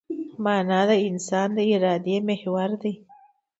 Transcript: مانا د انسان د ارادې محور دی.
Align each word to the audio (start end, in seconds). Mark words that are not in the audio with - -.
مانا 0.43 0.81
د 0.89 0.91
انسان 1.07 1.47
د 1.57 1.59
ارادې 1.73 2.15
محور 2.27 2.69
دی. 2.81 2.93